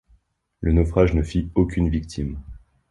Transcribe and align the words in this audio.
Le 0.61 0.73
naufrage 0.73 1.13
ne 1.13 1.21
fit 1.21 1.51
aucune 1.53 1.87
victime. 1.87 2.39